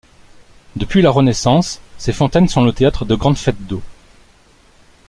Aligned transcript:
Depuis 0.77 1.03
la 1.03 1.11
Renaissance, 1.11 1.79
ces 1.99 2.11
fontaines 2.11 2.47
sont 2.47 2.63
le 2.63 2.73
théâtre 2.73 3.05
de 3.05 3.13
grandes 3.13 3.37
fêtes 3.37 3.67
d'eaux. 3.67 3.83